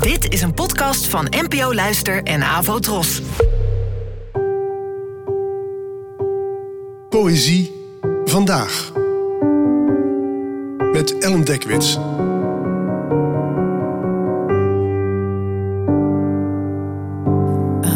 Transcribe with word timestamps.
Dit 0.00 0.32
is 0.32 0.42
een 0.42 0.54
podcast 0.54 1.06
van 1.06 1.26
NPO 1.30 1.74
Luister 1.74 2.22
en 2.22 2.42
Avo 2.42 2.78
Tros. 2.78 3.22
Poëzie 7.08 7.72
vandaag. 8.24 8.92
Met 10.92 11.18
Ellen 11.18 11.44
Dekwits. 11.44 11.94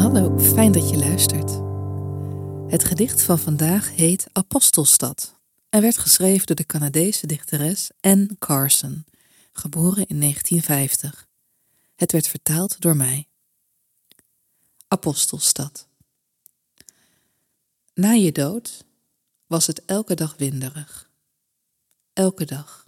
Hallo, 0.00 0.38
fijn 0.38 0.72
dat 0.72 0.90
je 0.90 0.96
luistert. 0.96 1.60
Het 2.72 2.84
gedicht 2.84 3.22
van 3.22 3.38
vandaag 3.38 3.96
heet 3.96 4.26
Apostelstad 4.32 5.40
en 5.68 5.80
werd 5.80 5.98
geschreven 5.98 6.46
door 6.46 6.56
de 6.56 6.66
Canadese 6.66 7.26
dichteres 7.26 7.90
Anne 8.00 8.30
Carson, 8.38 9.04
geboren 9.52 10.06
in 10.06 10.20
1950. 10.20 11.30
Het 11.94 12.12
werd 12.12 12.28
vertaald 12.28 12.80
door 12.80 12.96
mij. 12.96 13.28
Apostelstad. 14.88 15.88
Na 17.94 18.10
je 18.10 18.32
dood 18.32 18.84
was 19.46 19.66
het 19.66 19.84
elke 19.84 20.14
dag 20.14 20.36
winderig. 20.36 21.10
Elke 22.12 22.44
dag 22.44 22.86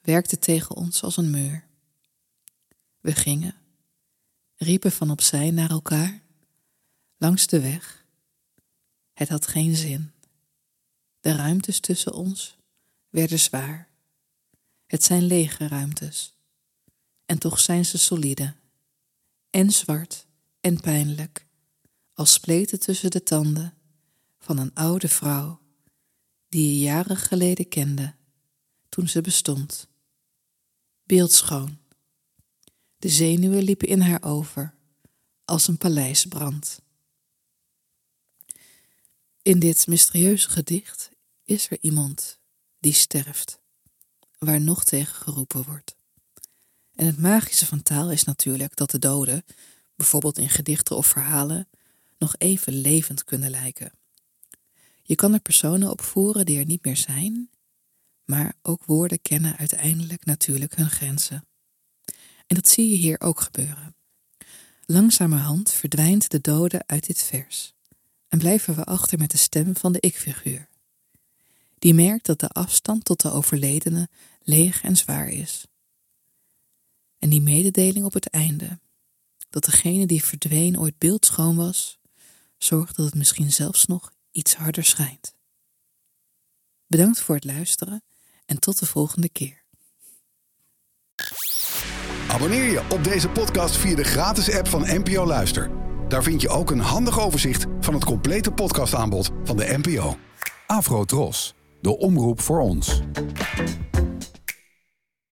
werkte 0.00 0.38
tegen 0.38 0.76
ons 0.76 1.02
als 1.02 1.16
een 1.16 1.30
muur. 1.30 1.66
We 3.00 3.12
gingen, 3.14 3.54
riepen 4.56 4.92
van 4.92 5.10
opzij 5.10 5.50
naar 5.50 5.70
elkaar, 5.70 6.22
langs 7.16 7.46
de 7.46 7.60
weg. 7.60 8.04
Het 9.12 9.28
had 9.28 9.46
geen 9.46 9.76
zin. 9.76 10.12
De 11.20 11.32
ruimtes 11.34 11.80
tussen 11.80 12.12
ons 12.12 12.56
werden 13.08 13.38
zwaar. 13.38 13.88
Het 14.86 15.04
zijn 15.04 15.22
lege 15.22 15.68
ruimtes. 15.68 16.35
En 17.26 17.38
toch 17.38 17.60
zijn 17.60 17.84
ze 17.84 17.98
solide. 17.98 18.54
En 19.50 19.70
zwart 19.70 20.26
en 20.60 20.80
pijnlijk. 20.80 21.46
Als 22.12 22.32
spleten 22.32 22.80
tussen 22.80 23.10
de 23.10 23.22
tanden 23.22 23.74
van 24.38 24.58
een 24.58 24.74
oude 24.74 25.08
vrouw 25.08 25.60
die 26.48 26.72
je 26.72 26.78
jaren 26.78 27.16
geleden 27.16 27.68
kende 27.68 28.14
toen 28.88 29.08
ze 29.08 29.20
bestond. 29.20 29.88
Beeldschoon. 31.02 31.78
De 32.96 33.08
zenuwen 33.08 33.62
liepen 33.62 33.88
in 33.88 34.00
haar 34.00 34.22
over 34.22 34.74
als 35.44 35.68
een 35.68 35.78
paleisbrand. 35.78 36.82
In 39.42 39.58
dit 39.58 39.86
mysterieuze 39.86 40.48
gedicht 40.48 41.10
is 41.44 41.70
er 41.70 41.78
iemand 41.80 42.38
die 42.78 42.92
sterft, 42.92 43.60
waar 44.38 44.60
nog 44.60 44.84
tegen 44.84 45.14
geroepen 45.14 45.64
wordt. 45.64 45.95
En 46.96 47.06
het 47.06 47.18
magische 47.18 47.66
van 47.66 47.82
taal 47.82 48.10
is 48.10 48.24
natuurlijk 48.24 48.76
dat 48.76 48.90
de 48.90 48.98
doden, 48.98 49.44
bijvoorbeeld 49.94 50.38
in 50.38 50.48
gedichten 50.48 50.96
of 50.96 51.06
verhalen, 51.06 51.68
nog 52.18 52.34
even 52.38 52.72
levend 52.72 53.24
kunnen 53.24 53.50
lijken. 53.50 53.92
Je 55.02 55.14
kan 55.14 55.32
er 55.32 55.40
personen 55.40 55.90
opvoeren 55.90 56.46
die 56.46 56.58
er 56.58 56.64
niet 56.64 56.84
meer 56.84 56.96
zijn, 56.96 57.50
maar 58.24 58.54
ook 58.62 58.84
woorden 58.84 59.22
kennen 59.22 59.56
uiteindelijk 59.56 60.24
natuurlijk 60.24 60.76
hun 60.76 60.90
grenzen. 60.90 61.46
En 62.46 62.56
dat 62.56 62.68
zie 62.68 62.90
je 62.90 62.96
hier 62.96 63.20
ook 63.20 63.40
gebeuren. 63.40 63.94
Langzamerhand 64.86 65.72
verdwijnt 65.72 66.30
de 66.30 66.40
dode 66.40 66.82
uit 66.86 67.06
dit 67.06 67.22
vers 67.22 67.74
en 68.28 68.38
blijven 68.38 68.74
we 68.74 68.84
achter 68.84 69.18
met 69.18 69.30
de 69.30 69.36
stem 69.36 69.76
van 69.76 69.92
de 69.92 70.00
ik-figuur. 70.00 70.68
Die 71.78 71.94
merkt 71.94 72.26
dat 72.26 72.40
de 72.40 72.48
afstand 72.48 73.04
tot 73.04 73.20
de 73.20 73.30
overledene 73.30 74.08
leeg 74.42 74.82
en 74.82 74.96
zwaar 74.96 75.28
is. 75.28 75.66
En 77.18 77.28
die 77.28 77.40
mededeling 77.40 78.04
op 78.04 78.12
het 78.12 78.30
einde, 78.30 78.80
dat 79.50 79.64
degene 79.64 80.06
die 80.06 80.24
verdween 80.24 80.78
ooit 80.78 80.98
beeldschoon 80.98 81.56
was, 81.56 81.98
zorgt 82.58 82.96
dat 82.96 83.06
het 83.06 83.14
misschien 83.14 83.52
zelfs 83.52 83.86
nog 83.86 84.12
iets 84.30 84.54
harder 84.54 84.84
schijnt. 84.84 85.34
Bedankt 86.86 87.20
voor 87.20 87.34
het 87.34 87.44
luisteren 87.44 88.04
en 88.44 88.58
tot 88.58 88.78
de 88.78 88.86
volgende 88.86 89.28
keer. 89.28 89.64
Abonneer 92.28 92.70
je 92.70 92.82
op 92.90 93.04
deze 93.04 93.28
podcast 93.28 93.76
via 93.76 93.94
de 93.94 94.04
gratis 94.04 94.54
app 94.54 94.68
van 94.68 94.80
NPO 94.80 95.26
Luister. 95.26 95.70
Daar 96.08 96.22
vind 96.22 96.40
je 96.40 96.48
ook 96.48 96.70
een 96.70 96.80
handig 96.80 97.20
overzicht 97.20 97.66
van 97.80 97.94
het 97.94 98.04
complete 98.04 98.50
podcastaanbod 98.50 99.30
van 99.44 99.56
de 99.56 99.78
NPO. 99.82 100.16
Afro 100.66 101.04
Tros, 101.04 101.54
de 101.80 101.98
omroep 101.98 102.40
voor 102.40 102.60
ons. 102.60 103.00